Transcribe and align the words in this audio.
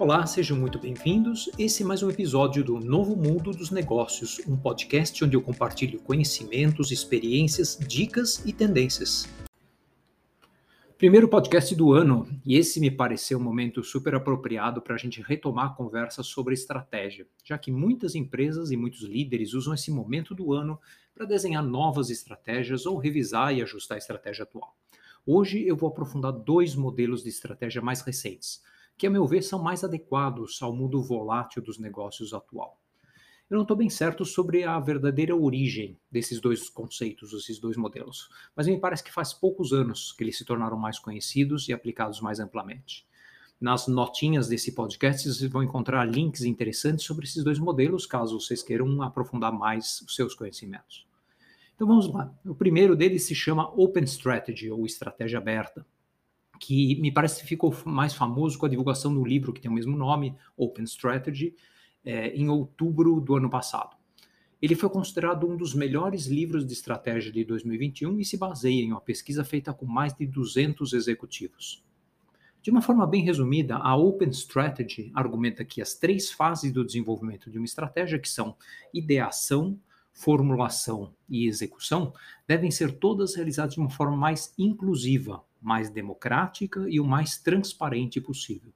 Olá, 0.00 0.24
sejam 0.26 0.56
muito 0.56 0.78
bem-vindos. 0.78 1.50
Esse 1.58 1.82
é 1.82 1.86
mais 1.86 2.04
um 2.04 2.08
episódio 2.08 2.62
do 2.62 2.78
Novo 2.78 3.16
Mundo 3.16 3.50
dos 3.50 3.72
Negócios, 3.72 4.40
um 4.46 4.56
podcast 4.56 5.24
onde 5.24 5.34
eu 5.34 5.42
compartilho 5.42 5.98
conhecimentos, 5.98 6.92
experiências, 6.92 7.76
dicas 7.76 8.40
e 8.46 8.52
tendências. 8.52 9.28
Primeiro 10.96 11.28
podcast 11.28 11.74
do 11.74 11.92
ano, 11.92 12.28
e 12.46 12.56
esse 12.56 12.78
me 12.78 12.92
pareceu 12.92 13.40
um 13.40 13.42
momento 13.42 13.82
super 13.82 14.14
apropriado 14.14 14.80
para 14.80 14.94
a 14.94 14.98
gente 14.98 15.20
retomar 15.20 15.66
a 15.66 15.74
conversa 15.74 16.22
sobre 16.22 16.54
estratégia, 16.54 17.26
já 17.44 17.58
que 17.58 17.72
muitas 17.72 18.14
empresas 18.14 18.70
e 18.70 18.76
muitos 18.76 19.02
líderes 19.02 19.52
usam 19.52 19.74
esse 19.74 19.90
momento 19.90 20.32
do 20.32 20.52
ano 20.52 20.78
para 21.12 21.26
desenhar 21.26 21.64
novas 21.64 22.08
estratégias 22.08 22.86
ou 22.86 22.98
revisar 22.98 23.52
e 23.52 23.62
ajustar 23.62 23.96
a 23.96 23.98
estratégia 23.98 24.44
atual. 24.44 24.76
Hoje 25.26 25.66
eu 25.66 25.76
vou 25.76 25.88
aprofundar 25.88 26.30
dois 26.30 26.76
modelos 26.76 27.24
de 27.24 27.30
estratégia 27.30 27.82
mais 27.82 28.00
recentes 28.00 28.62
que, 28.98 29.06
a 29.06 29.10
meu 29.10 29.24
ver, 29.26 29.42
são 29.42 29.62
mais 29.62 29.84
adequados 29.84 30.60
ao 30.60 30.74
mundo 30.74 31.00
volátil 31.00 31.62
dos 31.62 31.78
negócios 31.78 32.34
atual. 32.34 32.78
Eu 33.48 33.54
não 33.54 33.62
estou 33.62 33.76
bem 33.76 33.88
certo 33.88 34.26
sobre 34.26 34.64
a 34.64 34.78
verdadeira 34.78 35.34
origem 35.34 35.98
desses 36.10 36.38
dois 36.38 36.68
conceitos, 36.68 37.32
esses 37.32 37.58
dois 37.58 37.78
modelos, 37.78 38.28
mas 38.54 38.66
me 38.66 38.78
parece 38.78 39.02
que 39.02 39.12
faz 39.12 39.32
poucos 39.32 39.72
anos 39.72 40.12
que 40.12 40.22
eles 40.22 40.36
se 40.36 40.44
tornaram 40.44 40.76
mais 40.76 40.98
conhecidos 40.98 41.66
e 41.68 41.72
aplicados 41.72 42.20
mais 42.20 42.40
amplamente. 42.40 43.06
Nas 43.58 43.88
notinhas 43.88 44.48
desse 44.48 44.72
podcast, 44.72 45.32
vocês 45.32 45.50
vão 45.50 45.62
encontrar 45.62 46.04
links 46.04 46.42
interessantes 46.42 47.06
sobre 47.06 47.24
esses 47.24 47.42
dois 47.42 47.58
modelos, 47.58 48.04
caso 48.04 48.38
vocês 48.38 48.62
queiram 48.62 49.00
aprofundar 49.00 49.52
mais 49.52 50.02
os 50.02 50.14
seus 50.14 50.34
conhecimentos. 50.34 51.06
Então 51.74 51.86
vamos 51.86 52.12
lá. 52.12 52.32
O 52.44 52.54
primeiro 52.54 52.94
deles 52.94 53.24
se 53.24 53.34
chama 53.34 53.72
Open 53.80 54.04
Strategy, 54.04 54.70
ou 54.70 54.84
Estratégia 54.84 55.38
Aberta 55.38 55.86
que 56.58 57.00
me 57.00 57.10
parece 57.10 57.42
que 57.42 57.48
ficou 57.48 57.74
mais 57.84 58.14
famoso 58.14 58.58
com 58.58 58.66
a 58.66 58.68
divulgação 58.68 59.14
do 59.14 59.24
livro 59.24 59.52
que 59.52 59.60
tem 59.60 59.70
o 59.70 59.74
mesmo 59.74 59.96
nome, 59.96 60.36
Open 60.56 60.84
Strategy, 60.84 61.54
é, 62.04 62.28
em 62.34 62.48
outubro 62.48 63.20
do 63.20 63.36
ano 63.36 63.50
passado. 63.50 63.96
Ele 64.60 64.74
foi 64.74 64.88
considerado 64.90 65.48
um 65.48 65.56
dos 65.56 65.72
melhores 65.72 66.26
livros 66.26 66.66
de 66.66 66.72
estratégia 66.72 67.30
de 67.30 67.44
2021 67.44 68.18
e 68.18 68.24
se 68.24 68.36
baseia 68.36 68.82
em 68.82 68.90
uma 68.90 69.00
pesquisa 69.00 69.44
feita 69.44 69.72
com 69.72 69.86
mais 69.86 70.12
de 70.14 70.26
200 70.26 70.92
executivos. 70.92 71.84
De 72.60 72.70
uma 72.70 72.82
forma 72.82 73.06
bem 73.06 73.22
resumida, 73.22 73.76
a 73.76 73.96
Open 73.96 74.30
Strategy 74.30 75.12
argumenta 75.14 75.64
que 75.64 75.80
as 75.80 75.94
três 75.94 76.32
fases 76.32 76.72
do 76.72 76.84
desenvolvimento 76.84 77.50
de 77.50 77.56
uma 77.56 77.64
estratégia, 77.64 78.18
que 78.18 78.28
são 78.28 78.56
ideação, 78.92 79.78
formulação 80.12 81.14
e 81.28 81.46
execução, 81.46 82.12
devem 82.46 82.70
ser 82.72 82.98
todas 82.98 83.36
realizadas 83.36 83.74
de 83.74 83.80
uma 83.80 83.88
forma 83.88 84.16
mais 84.16 84.52
inclusiva, 84.58 85.40
mais 85.60 85.90
democrática 85.90 86.86
e 86.88 87.00
o 87.00 87.04
mais 87.04 87.38
transparente 87.38 88.20
possível. 88.20 88.72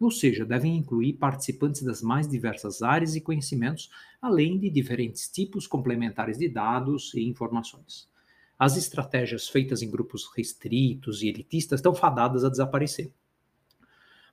Ou 0.00 0.10
seja, 0.10 0.44
devem 0.44 0.76
incluir 0.76 1.14
participantes 1.14 1.82
das 1.82 2.02
mais 2.02 2.28
diversas 2.28 2.82
áreas 2.82 3.16
e 3.16 3.20
conhecimentos, 3.20 3.90
além 4.22 4.58
de 4.58 4.70
diferentes 4.70 5.28
tipos 5.28 5.66
complementares 5.66 6.38
de 6.38 6.48
dados 6.48 7.12
e 7.14 7.22
informações. 7.22 8.08
As 8.58 8.76
estratégias 8.76 9.48
feitas 9.48 9.82
em 9.82 9.90
grupos 9.90 10.28
restritos 10.36 11.22
e 11.22 11.28
elitistas 11.28 11.78
estão 11.78 11.94
fadadas 11.94 12.44
a 12.44 12.48
desaparecer. 12.48 13.12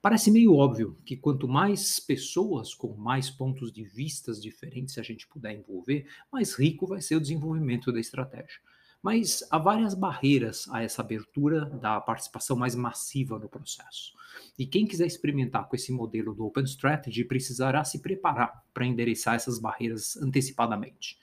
Parece 0.01 0.29
meio 0.29 0.53
óbvio 0.53 0.95
que 1.03 1.17
quanto 1.17 1.47
mais 1.47 1.99
pessoas 1.99 2.75
com 2.75 2.93
mais 2.93 3.31
pontos 3.31 3.71
de 3.71 3.83
vistas 3.83 4.39
diferentes 4.39 4.99
a 4.99 5.01
gente 5.01 5.27
puder 5.27 5.53
envolver, 5.53 6.07
mais 6.31 6.53
rico 6.53 6.85
vai 6.85 7.01
ser 7.01 7.15
o 7.15 7.19
desenvolvimento 7.19 7.91
da 7.91 7.99
estratégia. 7.99 8.59
Mas 9.05 9.43
há 9.51 9.59
várias 9.59 9.93
barreiras 9.93 10.67
a 10.71 10.81
essa 10.81 11.03
abertura 11.03 11.65
da 11.65 12.01
participação 12.01 12.57
mais 12.57 12.73
massiva 12.73 13.37
no 13.37 13.47
processo. 13.47 14.15
E 14.57 14.65
quem 14.65 14.87
quiser 14.87 15.05
experimentar 15.05 15.69
com 15.69 15.75
esse 15.75 15.91
modelo 15.91 16.33
do 16.33 16.43
Open 16.43 16.63
Strategy 16.63 17.23
precisará 17.23 17.83
se 17.83 18.01
preparar 18.01 18.63
para 18.73 18.83
endereçar 18.83 19.35
essas 19.35 19.59
barreiras 19.59 20.17
antecipadamente. 20.17 21.19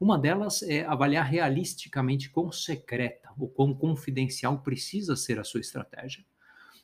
Uma 0.00 0.18
delas 0.18 0.64
é 0.64 0.84
avaliar 0.84 1.24
realisticamente 1.24 2.30
quão 2.30 2.50
secreta 2.50 3.30
ou 3.38 3.48
quão 3.48 3.72
confidencial 3.72 4.60
precisa 4.60 5.14
ser 5.14 5.38
a 5.38 5.44
sua 5.44 5.60
estratégia. 5.60 6.24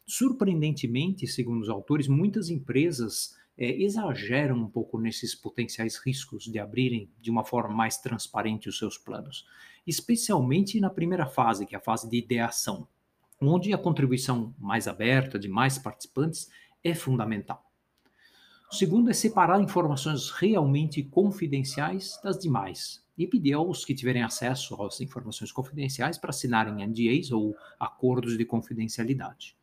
Surpreendentemente, 0.07 1.27
segundo 1.27 1.63
os 1.63 1.69
autores, 1.69 2.07
muitas 2.07 2.51
empresas 2.51 3.35
é, 3.59 3.83
exageram 3.83 4.57
um 4.57 4.69
pouco 4.69 4.99
nesses 4.99 5.35
potenciais 5.35 5.97
riscos 5.97 6.45
de 6.45 6.59
abrirem 6.59 7.11
de 7.21 7.31
uma 7.31 7.45
forma 7.45 7.75
mais 7.75 7.97
transparente 7.99 8.69
os 8.69 8.79
seus 8.79 8.99
planos, 8.99 9.47
especialmente 9.87 10.81
na 10.81 10.91
primeira 10.91 11.27
fase, 11.27 11.67
que 11.67 11.75
é 11.75 11.79
a 11.79 11.83
fase 11.83 12.09
de 12.09 12.17
ideação, 12.17 12.87
onde 13.41 13.73
a 13.73 13.79
contribuição 13.79 14.55
mais 14.59 14.87
aberta 14.87 15.39
de 15.39 15.49
mais 15.49 15.79
participantes 15.79 16.51
é 16.83 16.95
fundamental. 16.95 17.65
O 18.71 18.75
segundo 18.75 19.11
é 19.11 19.15
separar 19.15 19.61
informações 19.61 20.31
realmente 20.31 21.03
confidenciais 21.03 22.21
das 22.23 22.39
demais 22.39 23.05
e 23.17 23.27
pedir 23.27 23.55
aos 23.55 23.85
que 23.85 23.95
tiverem 23.95 24.23
acesso 24.23 24.83
às 24.83 25.01
informações 25.01 25.53
confidenciais 25.53 26.19
para 26.19 26.31
assinarem 26.31 26.87
NDAs 26.87 27.31
ou 27.31 27.57
acordos 27.79 28.37
de 28.37 28.45
confidencialidade. 28.45 29.57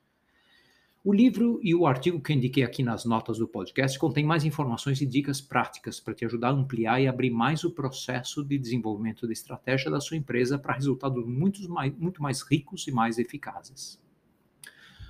O 1.05 1.11
livro 1.11 1.59
e 1.61 1.75
o 1.75 1.85
artigo 1.85 2.21
que 2.21 2.31
eu 2.31 2.37
indiquei 2.37 2.63
aqui 2.63 2.81
nas 2.81 3.03
notas 3.03 3.37
do 3.37 3.45
podcast 3.45 3.99
contém 3.99 4.23
mais 4.23 4.45
informações 4.45 5.01
e 5.01 5.05
dicas 5.05 5.41
práticas 5.41 5.99
para 5.99 6.13
te 6.13 6.23
ajudar 6.23 6.47
a 6.47 6.53
ampliar 6.53 7.01
e 7.01 7.09
abrir 7.09 7.29
mais 7.29 7.65
o 7.65 7.71
processo 7.71 8.41
de 8.41 8.57
desenvolvimento 8.57 9.27
da 9.27 9.33
estratégia 9.33 9.91
da 9.91 9.99
sua 9.99 10.15
empresa 10.15 10.57
para 10.57 10.73
resultados 10.73 11.25
muito 11.27 11.69
mais, 11.69 11.93
muito 11.97 12.23
mais 12.23 12.41
ricos 12.41 12.87
e 12.87 12.91
mais 12.93 13.17
eficazes. 13.17 14.01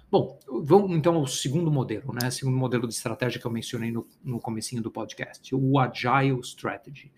Bom, 0.09 0.39
vamos 0.63 0.97
então 0.97 1.13
ao 1.13 1.27
segundo 1.27 1.71
modelo, 1.71 2.11
né? 2.11 2.31
Segundo 2.31 2.57
modelo 2.57 2.87
de 2.87 2.95
estratégia 2.95 3.39
que 3.39 3.45
eu 3.45 3.51
mencionei 3.51 3.91
no, 3.91 4.07
no 4.23 4.39
comecinho 4.39 4.81
do 4.81 4.89
podcast, 4.89 5.53
o 5.53 5.77
Agile 5.77 6.39
Strategy. 6.39 7.11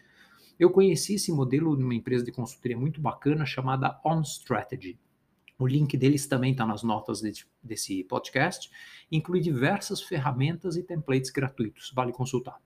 Eu 0.60 0.70
conheci 0.70 1.16
esse 1.16 1.32
modelo 1.32 1.78
numa 1.78 1.96
empresa 1.96 2.26
de 2.26 2.32
consultoria 2.34 2.78
muito 2.78 3.00
bacana 3.00 3.46
chamada 3.46 4.02
On 4.04 4.20
Strategy. 4.20 5.00
O 5.58 5.66
link 5.66 5.96
deles 5.96 6.28
também 6.28 6.52
está 6.52 6.66
nas 6.66 6.84
notas 6.84 7.22
de, 7.22 7.46
desse 7.64 8.04
podcast. 8.04 8.70
Inclui 9.12 9.40
diversas 9.40 10.02
ferramentas 10.02 10.76
e 10.76 10.84
templates 10.84 11.30
gratuitos, 11.30 11.92
vale 11.96 12.12
consultar. 12.12 12.60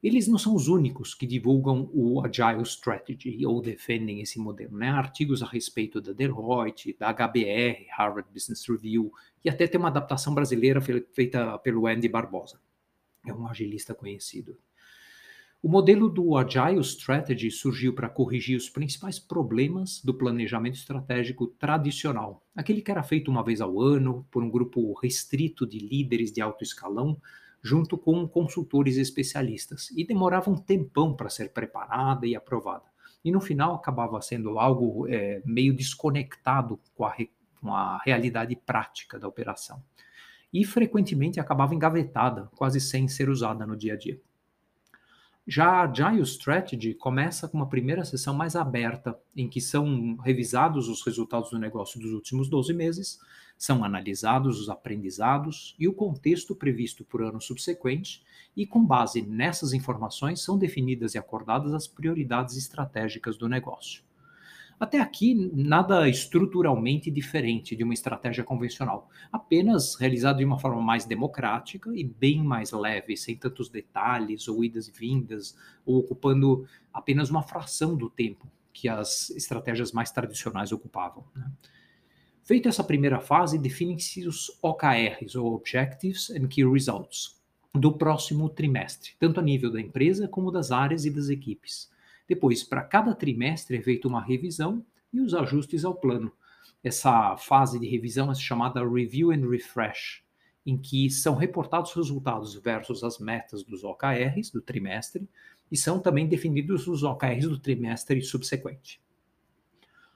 Eles 0.00 0.28
não 0.28 0.38
são 0.38 0.54
os 0.54 0.68
únicos 0.68 1.12
que 1.12 1.26
divulgam 1.26 1.90
o 1.92 2.24
Agile 2.24 2.62
Strategy 2.62 3.44
ou 3.44 3.60
defendem 3.60 4.20
esse 4.20 4.38
modelo. 4.38 4.76
Né? 4.76 4.88
Artigos 4.88 5.42
a 5.42 5.46
respeito 5.46 6.00
da 6.00 6.12
Deloitte, 6.12 6.96
da 6.96 7.12
HBR, 7.12 7.86
Harvard 7.90 8.30
Business 8.32 8.64
Review, 8.68 9.12
e 9.44 9.50
até 9.50 9.66
tem 9.66 9.78
uma 9.78 9.88
adaptação 9.88 10.32
brasileira 10.32 10.80
feita 10.80 11.58
pelo 11.58 11.88
Andy 11.88 12.08
Barbosa. 12.08 12.60
É 13.26 13.32
um 13.32 13.48
agilista 13.48 13.92
conhecido. 13.92 14.56
O 15.60 15.68
modelo 15.68 16.08
do 16.08 16.36
Agile 16.36 16.80
Strategy 16.82 17.50
surgiu 17.50 17.92
para 17.92 18.08
corrigir 18.08 18.56
os 18.56 18.70
principais 18.70 19.18
problemas 19.18 20.00
do 20.04 20.14
planejamento 20.14 20.76
estratégico 20.76 21.48
tradicional, 21.48 22.46
aquele 22.54 22.80
que 22.80 22.92
era 22.92 23.02
feito 23.02 23.28
uma 23.28 23.42
vez 23.42 23.60
ao 23.60 23.80
ano 23.80 24.24
por 24.30 24.40
um 24.40 24.48
grupo 24.48 24.92
restrito 25.00 25.66
de 25.66 25.80
líderes 25.80 26.30
de 26.30 26.40
alto 26.40 26.62
escalão, 26.62 27.20
junto 27.60 27.98
com 27.98 28.28
consultores 28.28 28.96
especialistas, 28.98 29.90
e 29.96 30.06
demorava 30.06 30.48
um 30.48 30.56
tempão 30.56 31.16
para 31.16 31.28
ser 31.28 31.52
preparada 31.52 32.24
e 32.24 32.36
aprovada. 32.36 32.84
E 33.24 33.32
no 33.32 33.40
final 33.40 33.74
acabava 33.74 34.22
sendo 34.22 34.60
algo 34.60 35.08
é, 35.08 35.42
meio 35.44 35.74
desconectado 35.74 36.78
com 36.94 37.04
a, 37.04 37.16
com 37.60 37.74
a 37.74 37.98
realidade 38.04 38.54
prática 38.54 39.18
da 39.18 39.26
operação. 39.26 39.82
E 40.52 40.64
frequentemente 40.64 41.40
acabava 41.40 41.74
engavetada, 41.74 42.48
quase 42.54 42.80
sem 42.80 43.08
ser 43.08 43.28
usada 43.28 43.66
no 43.66 43.76
dia 43.76 43.94
a 43.94 43.96
dia. 43.96 44.20
Já 45.50 45.66
a 45.66 45.84
Agile 45.84 46.20
Strategy 46.24 46.92
começa 46.92 47.48
com 47.48 47.56
uma 47.56 47.70
primeira 47.70 48.04
sessão 48.04 48.34
mais 48.34 48.54
aberta, 48.54 49.18
em 49.34 49.48
que 49.48 49.62
são 49.62 50.14
revisados 50.18 50.90
os 50.90 51.00
resultados 51.00 51.48
do 51.48 51.58
negócio 51.58 51.98
dos 51.98 52.12
últimos 52.12 52.50
12 52.50 52.74
meses, 52.74 53.18
são 53.56 53.82
analisados 53.82 54.60
os 54.60 54.68
aprendizados 54.68 55.74
e 55.78 55.88
o 55.88 55.94
contexto 55.94 56.54
previsto 56.54 57.02
por 57.02 57.22
ano 57.22 57.40
subsequente, 57.40 58.22
e 58.54 58.66
com 58.66 58.84
base 58.84 59.22
nessas 59.22 59.72
informações 59.72 60.42
são 60.42 60.58
definidas 60.58 61.14
e 61.14 61.18
acordadas 61.18 61.72
as 61.72 61.88
prioridades 61.88 62.54
estratégicas 62.54 63.38
do 63.38 63.48
negócio. 63.48 64.02
Até 64.78 65.00
aqui, 65.00 65.34
nada 65.52 66.08
estruturalmente 66.08 67.10
diferente 67.10 67.74
de 67.74 67.82
uma 67.82 67.94
estratégia 67.94 68.44
convencional, 68.44 69.10
apenas 69.32 69.96
realizado 69.96 70.38
de 70.38 70.44
uma 70.44 70.58
forma 70.58 70.80
mais 70.80 71.04
democrática 71.04 71.90
e 71.94 72.04
bem 72.04 72.42
mais 72.44 72.70
leve, 72.70 73.16
sem 73.16 73.36
tantos 73.36 73.68
detalhes 73.68 74.46
ou 74.46 74.64
idas 74.64 74.86
e 74.86 74.92
vindas, 74.92 75.56
ou 75.84 75.98
ocupando 75.98 76.64
apenas 76.92 77.28
uma 77.28 77.42
fração 77.42 77.96
do 77.96 78.08
tempo 78.08 78.46
que 78.72 78.88
as 78.88 79.30
estratégias 79.30 79.90
mais 79.90 80.12
tradicionais 80.12 80.70
ocupavam. 80.70 81.24
Né? 81.34 81.50
Feita 82.44 82.68
essa 82.68 82.84
primeira 82.84 83.18
fase, 83.18 83.58
definem-se 83.58 84.28
os 84.28 84.56
OKRs, 84.62 85.34
ou 85.34 85.54
Objectives 85.54 86.30
and 86.30 86.46
Key 86.46 86.64
Results, 86.64 87.36
do 87.74 87.92
próximo 87.92 88.48
trimestre, 88.48 89.12
tanto 89.18 89.40
a 89.40 89.42
nível 89.42 89.72
da 89.72 89.80
empresa 89.80 90.28
como 90.28 90.52
das 90.52 90.70
áreas 90.70 91.04
e 91.04 91.10
das 91.10 91.28
equipes. 91.28 91.90
Depois, 92.28 92.62
para 92.62 92.82
cada 92.82 93.14
trimestre 93.14 93.78
é 93.78 93.82
feita 93.82 94.06
uma 94.06 94.22
revisão 94.22 94.84
e 95.12 95.20
os 95.20 95.32
ajustes 95.34 95.84
ao 95.84 95.94
plano. 95.94 96.30
Essa 96.84 97.36
fase 97.36 97.80
de 97.80 97.88
revisão 97.88 98.30
é 98.30 98.34
chamada 98.34 98.86
Review 98.86 99.30
and 99.32 99.48
Refresh. 99.48 100.22
em 100.66 100.76
que 100.76 101.08
são 101.08 101.34
reportados 101.34 101.90
os 101.90 101.96
resultados 101.96 102.54
versus 102.54 103.02
as 103.02 103.18
metas 103.18 103.64
dos 103.64 103.82
OKRs 103.82 104.50
do 104.52 104.60
trimestre 104.60 105.26
e 105.72 105.76
são 105.78 105.98
também 105.98 106.28
definidos 106.28 106.86
os 106.86 107.02
OKRs 107.02 107.48
do 107.48 107.58
trimestre 107.58 108.20
subsequente. 108.20 109.00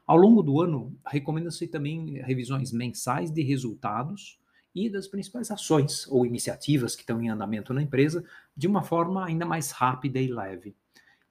Ao 0.07 0.17
longo 0.17 0.43
do 0.43 0.61
ano, 0.61 0.95
recomenda-se 1.07 1.67
também 1.67 2.21
revisões 2.23 2.71
mensais 2.71 3.31
de 3.31 3.43
resultados 3.43 4.39
e 4.75 4.91
das 4.91 5.07
principais 5.09 5.51
ações 5.51 6.07
ou 6.09 6.27
iniciativas 6.27 6.95
que 6.95 7.03
estão 7.03 7.23
em 7.23 7.31
andamento 7.31 7.73
na 7.73 7.83
empresa 7.83 8.23
de 8.55 8.67
uma 8.67 8.83
forma 8.83 9.25
ainda 9.25 9.47
mais 9.47 9.71
rápida 9.71 10.21
e 10.21 10.27
leve. 10.27 10.77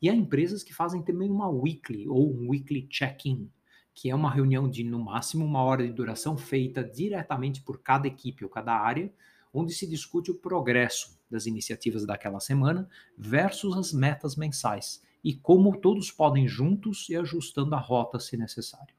E 0.01 0.09
há 0.09 0.13
empresas 0.13 0.63
que 0.63 0.74
fazem 0.74 1.01
também 1.01 1.30
uma 1.30 1.50
weekly 1.50 2.07
ou 2.07 2.33
um 2.33 2.50
weekly 2.50 2.88
check-in, 2.88 3.50
que 3.94 4.09
é 4.09 4.15
uma 4.15 4.31
reunião 4.31 4.69
de 4.69 4.83
no 4.83 5.00
máximo 5.00 5.45
uma 5.45 5.62
hora 5.62 5.86
de 5.86 5.94
duração 5.94 6.38
feita 6.38 6.83
diretamente 6.83 7.62
por 7.62 7.81
cada 7.81 8.07
equipe 8.07 8.44
ou 8.44 8.50
cada 8.50 8.74
área, 8.74 9.13
onde 9.53 9.74
se 9.74 9.88
discute 9.88 10.31
o 10.31 10.36
progresso 10.36 11.19
das 11.30 11.45
iniciativas 11.45 12.06
daquela 12.06 12.39
semana 12.39 12.89
versus 13.18 13.77
as 13.77 13.94
metas 13.94 14.36
mensais 14.36 15.03
e 15.24 15.33
como 15.33 15.77
todos 15.77 16.09
podem 16.09 16.48
juntos 16.48 17.07
ir 17.09 17.18
ajustando 17.18 17.75
a 17.75 17.80
rota 17.80 18.19
se 18.19 18.36
necessário. 18.38 18.95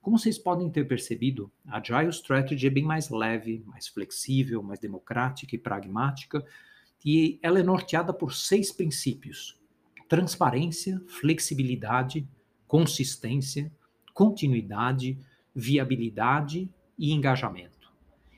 Como 0.00 0.18
vocês 0.18 0.38
podem 0.38 0.70
ter 0.70 0.86
percebido, 0.86 1.50
a 1.66 1.78
Agile 1.78 2.10
Strategy 2.10 2.66
é 2.66 2.70
bem 2.70 2.84
mais 2.84 3.08
leve, 3.08 3.62
mais 3.66 3.88
flexível, 3.88 4.62
mais 4.62 4.78
democrática 4.78 5.54
e 5.54 5.58
pragmática, 5.58 6.44
e 7.04 7.38
ela 7.42 7.58
é 7.58 7.62
norteada 7.62 8.12
por 8.12 8.34
seis 8.34 8.70
princípios: 8.70 9.58
transparência, 10.14 11.02
flexibilidade, 11.08 12.24
consistência, 12.68 13.72
continuidade, 14.12 15.18
viabilidade 15.52 16.70
e 16.96 17.12
engajamento. 17.12 17.92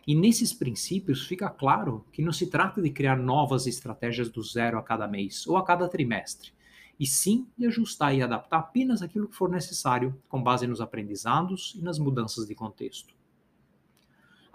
E 0.06 0.14
nesses 0.14 0.54
princípios 0.54 1.26
fica 1.26 1.50
claro 1.50 2.06
que 2.10 2.22
não 2.22 2.32
se 2.32 2.46
trata 2.46 2.80
de 2.80 2.88
criar 2.88 3.18
novas 3.18 3.66
estratégias 3.66 4.30
do 4.30 4.42
zero 4.42 4.78
a 4.78 4.82
cada 4.82 5.06
mês 5.06 5.46
ou 5.46 5.58
a 5.58 5.64
cada 5.66 5.86
trimestre, 5.86 6.50
e 6.98 7.06
sim 7.06 7.46
de 7.58 7.66
ajustar 7.66 8.14
e 8.14 8.22
adaptar 8.22 8.60
apenas 8.60 9.02
aquilo 9.02 9.28
que 9.28 9.36
for 9.36 9.50
necessário, 9.50 10.18
com 10.30 10.42
base 10.42 10.66
nos 10.66 10.80
aprendizados 10.80 11.74
e 11.76 11.82
nas 11.82 11.98
mudanças 11.98 12.46
de 12.46 12.54
contexto. 12.54 13.14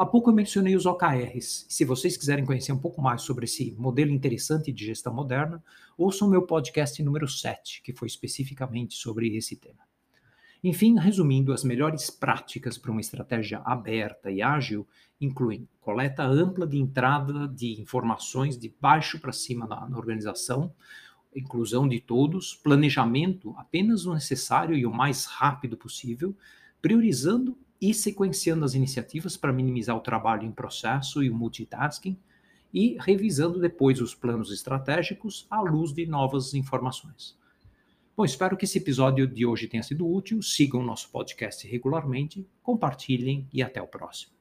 Há 0.01 0.05
pouco 0.07 0.31
eu 0.31 0.33
mencionei 0.33 0.75
os 0.75 0.87
OKRs. 0.87 1.67
Se 1.69 1.85
vocês 1.85 2.17
quiserem 2.17 2.43
conhecer 2.43 2.71
um 2.71 2.79
pouco 2.79 2.99
mais 2.99 3.21
sobre 3.21 3.45
esse 3.45 3.71
modelo 3.77 4.09
interessante 4.09 4.71
de 4.71 4.83
gestão 4.83 5.13
moderna, 5.13 5.63
ouçam 5.95 6.27
meu 6.27 6.41
podcast 6.41 7.03
número 7.03 7.27
7, 7.27 7.83
que 7.83 7.93
foi 7.93 8.07
especificamente 8.07 8.95
sobre 8.95 9.37
esse 9.37 9.55
tema. 9.55 9.83
Enfim, 10.63 10.97
resumindo, 10.97 11.53
as 11.53 11.63
melhores 11.63 12.09
práticas 12.09 12.79
para 12.79 12.89
uma 12.89 12.99
estratégia 12.99 13.59
aberta 13.59 14.31
e 14.31 14.41
ágil 14.41 14.87
incluem 15.21 15.69
coleta 15.79 16.23
ampla 16.23 16.65
de 16.65 16.79
entrada 16.79 17.47
de 17.47 17.79
informações 17.79 18.57
de 18.57 18.73
baixo 18.81 19.19
para 19.19 19.31
cima 19.31 19.67
na, 19.67 19.87
na 19.87 19.99
organização, 19.99 20.73
inclusão 21.35 21.87
de 21.87 21.99
todos, 21.99 22.55
planejamento 22.55 23.53
apenas 23.55 24.07
o 24.07 24.15
necessário 24.15 24.75
e 24.75 24.83
o 24.83 24.91
mais 24.91 25.25
rápido 25.25 25.77
possível, 25.77 26.35
priorizando 26.81 27.55
e 27.81 27.93
sequenciando 27.93 28.63
as 28.63 28.75
iniciativas 28.75 29.35
para 29.35 29.51
minimizar 29.51 29.97
o 29.97 30.01
trabalho 30.01 30.45
em 30.45 30.51
processo 30.51 31.23
e 31.23 31.29
o 31.29 31.35
multitasking, 31.35 32.15
e 32.73 32.95
revisando 32.99 33.59
depois 33.59 33.99
os 33.99 34.15
planos 34.15 34.51
estratégicos 34.51 35.45
à 35.49 35.59
luz 35.59 35.91
de 35.91 36.05
novas 36.05 36.53
informações. 36.53 37.35
Bom, 38.15 38.23
espero 38.23 38.55
que 38.55 38.65
esse 38.65 38.77
episódio 38.77 39.27
de 39.27 39.45
hoje 39.45 39.67
tenha 39.67 39.83
sido 39.83 40.09
útil. 40.09 40.41
Sigam 40.41 40.83
nosso 40.83 41.09
podcast 41.09 41.67
regularmente, 41.67 42.47
compartilhem 42.61 43.47
e 43.51 43.63
até 43.63 43.81
o 43.81 43.87
próximo. 43.87 44.40